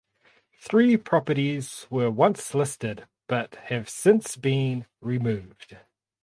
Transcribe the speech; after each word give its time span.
Three 0.59 0.97
properties 0.97 1.85
were 1.91 2.09
once 2.09 2.55
listed 2.55 3.07
but 3.27 3.53
have 3.65 3.87
since 3.87 4.35
been 4.35 4.87
removed. 4.99 5.77